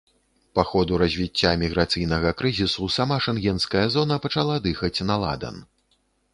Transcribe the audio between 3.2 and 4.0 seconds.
шэнгенская